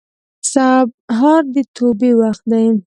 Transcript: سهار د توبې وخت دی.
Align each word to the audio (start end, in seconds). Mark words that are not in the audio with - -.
سهار 0.53 1.43
د 1.53 1.55
توبې 1.75 2.11
وخت 2.21 2.43
دی. 2.51 2.65